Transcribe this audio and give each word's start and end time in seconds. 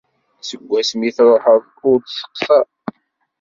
Seg 0.47 0.61
wasmi 0.69 1.05
i 1.07 1.11
truḥeḍ 1.17 1.63
ur 1.89 1.97
d-testeqsaḍ. 1.99 2.67